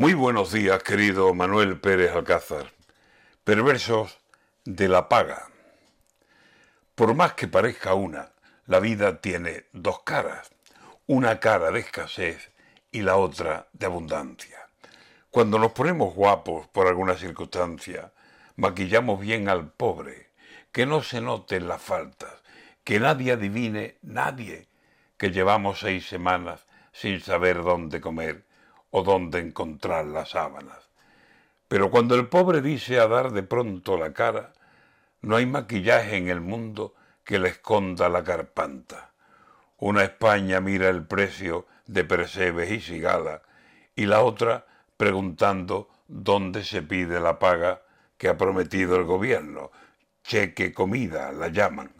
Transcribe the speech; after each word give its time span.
Muy 0.00 0.14
buenos 0.14 0.52
días, 0.52 0.80
querido 0.84 1.34
Manuel 1.34 1.80
Pérez 1.80 2.12
Alcázar. 2.12 2.72
Perversos 3.42 4.20
de 4.64 4.86
la 4.86 5.08
paga. 5.08 5.48
Por 6.94 7.16
más 7.16 7.32
que 7.32 7.48
parezca 7.48 7.94
una, 7.94 8.30
la 8.66 8.78
vida 8.78 9.20
tiene 9.20 9.64
dos 9.72 10.04
caras. 10.04 10.52
Una 11.08 11.40
cara 11.40 11.72
de 11.72 11.80
escasez 11.80 12.52
y 12.92 13.02
la 13.02 13.16
otra 13.16 13.66
de 13.72 13.86
abundancia. 13.86 14.68
Cuando 15.30 15.58
nos 15.58 15.72
ponemos 15.72 16.14
guapos 16.14 16.68
por 16.68 16.86
alguna 16.86 17.16
circunstancia, 17.16 18.12
maquillamos 18.54 19.18
bien 19.18 19.48
al 19.48 19.72
pobre, 19.72 20.30
que 20.70 20.86
no 20.86 21.02
se 21.02 21.20
noten 21.20 21.66
las 21.66 21.82
faltas, 21.82 22.34
que 22.84 23.00
nadie 23.00 23.32
adivine, 23.32 23.96
nadie, 24.02 24.68
que 25.16 25.32
llevamos 25.32 25.80
seis 25.80 26.06
semanas 26.06 26.66
sin 26.92 27.20
saber 27.20 27.64
dónde 27.64 28.00
comer 28.00 28.46
o 28.90 29.02
dónde 29.02 29.40
encontrar 29.40 30.06
las 30.06 30.30
sábanas. 30.30 30.88
Pero 31.68 31.90
cuando 31.90 32.14
el 32.14 32.28
pobre 32.28 32.62
dice 32.62 32.98
a 32.98 33.08
dar 33.08 33.32
de 33.32 33.42
pronto 33.42 33.98
la 33.98 34.12
cara, 34.12 34.52
no 35.20 35.36
hay 35.36 35.46
maquillaje 35.46 36.16
en 36.16 36.28
el 36.28 36.40
mundo 36.40 36.94
que 37.24 37.38
le 37.38 37.48
esconda 37.48 38.08
la 38.08 38.24
carpanta. 38.24 39.12
Una 39.76 40.02
España 40.02 40.60
mira 40.60 40.88
el 40.88 41.06
precio 41.06 41.66
de 41.86 42.04
Percebes 42.04 42.70
y 42.70 42.80
Sigala 42.80 43.42
y 43.94 44.06
la 44.06 44.22
otra 44.22 44.66
preguntando 44.96 45.88
dónde 46.06 46.64
se 46.64 46.82
pide 46.82 47.20
la 47.20 47.38
paga 47.38 47.82
que 48.16 48.28
ha 48.28 48.36
prometido 48.36 48.96
el 48.96 49.04
gobierno. 49.04 49.70
Cheque 50.24 50.72
comida 50.72 51.32
la 51.32 51.48
llaman. 51.48 51.92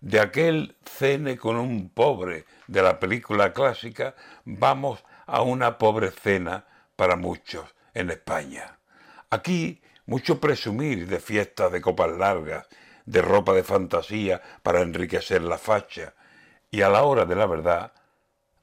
De 0.00 0.20
aquel 0.20 0.76
cene 0.84 1.36
con 1.36 1.56
un 1.56 1.88
pobre 1.88 2.44
de 2.66 2.82
la 2.82 3.00
película 3.00 3.52
clásica 3.52 4.14
vamos 4.44 5.02
a 5.26 5.42
una 5.42 5.78
pobre 5.78 6.10
cena 6.10 6.64
para 6.96 7.16
muchos 7.16 7.74
en 7.94 8.10
España. 8.10 8.78
Aquí 9.30 9.82
mucho 10.06 10.40
presumir 10.40 11.08
de 11.08 11.18
fiestas 11.18 11.72
de 11.72 11.80
copas 11.80 12.10
largas, 12.12 12.66
de 13.04 13.22
ropa 13.22 13.52
de 13.52 13.64
fantasía 13.64 14.40
para 14.62 14.80
enriquecer 14.80 15.42
la 15.42 15.58
facha, 15.58 16.14
y 16.70 16.82
a 16.82 16.88
la 16.88 17.02
hora 17.02 17.24
de 17.24 17.34
la 17.34 17.46
verdad, 17.46 17.92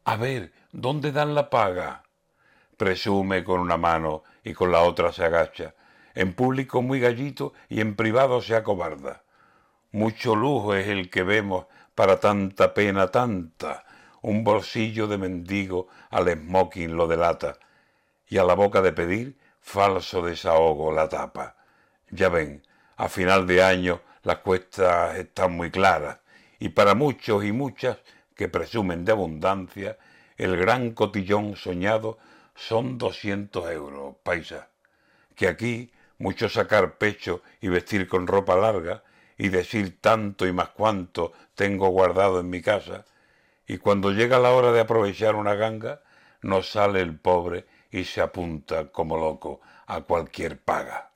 a 0.06 0.16
ver, 0.16 0.52
¿dónde 0.72 1.12
dan 1.12 1.36
la 1.36 1.50
paga? 1.50 2.04
Presume 2.78 3.44
con 3.44 3.60
una 3.60 3.78
mano 3.78 4.24
y 4.44 4.54
con 4.54 4.72
la 4.72 4.82
otra 4.82 5.12
se 5.14 5.24
agacha, 5.24 5.76
en 6.16 6.34
público 6.34 6.82
muy 6.82 7.00
gallito 7.00 7.54
y 7.70 7.82
en 7.82 7.96
privado 7.96 8.42
se 8.42 8.56
acobarda. 8.56 9.24
Mucho 9.92 10.36
lujo 10.36 10.76
es 10.76 10.88
el 10.88 11.10
que 11.10 11.24
vemos 11.24 11.68
para 11.96 12.20
tanta 12.20 12.74
pena 12.74 13.08
tanta, 13.08 13.86
un 14.24 14.44
bolsillo 14.44 15.08
de 15.08 15.18
mendigo 15.18 15.88
al 16.10 16.30
smoking 16.30 16.96
lo 16.96 17.08
delata, 17.08 17.60
y 18.28 18.38
a 18.38 18.44
la 18.44 18.56
boca 18.56 18.82
de 18.82 18.94
pedir 18.94 19.38
falso 19.60 20.22
desahogo 20.22 20.92
la 20.92 21.08
tapa. 21.08 21.56
Ya 22.10 22.30
ven, 22.30 22.64
a 22.98 23.10
final 23.10 23.46
de 23.46 23.62
año 23.64 24.02
las 24.24 24.38
cuestas 24.40 25.18
están 25.18 25.52
muy 25.56 25.72
claras, 25.72 26.20
y 26.58 26.70
para 26.70 26.96
muchos 26.96 27.44
y 27.44 27.52
muchas 27.52 27.98
que 28.36 28.48
presumen 28.48 29.04
de 29.04 29.12
abundancia, 29.12 29.98
el 30.38 30.58
gran 30.58 30.92
cotillón 30.92 31.56
soñado 31.58 32.18
son 32.56 32.98
doscientos 32.98 33.70
euros, 33.70 34.16
paisa. 34.24 34.70
Que 35.36 35.48
aquí 35.48 35.92
mucho 36.18 36.48
sacar 36.48 36.98
pecho 36.98 37.42
y 37.60 37.68
vestir 37.68 38.08
con 38.08 38.28
ropa 38.28 38.56
larga 38.56 39.04
y 39.38 39.50
decir 39.50 40.00
tanto 40.00 40.48
y 40.48 40.54
más 40.54 40.70
cuanto 40.70 41.34
tengo 41.56 41.90
guardado 41.90 42.40
en 42.40 42.50
mi 42.50 42.62
casa, 42.62 43.06
y 43.68 43.78
cuando 43.78 44.12
llega 44.12 44.40
la 44.40 44.52
hora 44.52 44.72
de 44.72 44.82
aprovechar 44.82 45.36
una 45.36 45.56
ganga, 45.56 46.02
nos 46.42 46.72
sale 46.72 47.02
el 47.02 47.18
pobre 47.18 47.66
y 47.92 48.04
se 48.06 48.22
apunta 48.22 48.92
como 48.92 49.18
loco 49.18 49.62
a 49.88 50.02
cualquier 50.02 50.60
paga. 50.60 51.12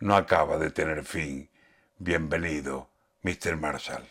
No 0.00 0.16
acaba 0.16 0.58
de 0.58 0.70
tener 0.70 1.04
fin. 1.04 1.50
Bienvenido, 1.98 2.88
Mr. 3.22 3.56
Marshall. 3.56 4.08